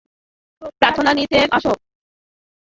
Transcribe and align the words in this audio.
প্রার্থনা 0.79 1.11
নিচে 1.19 1.39
আসো। 1.51 1.71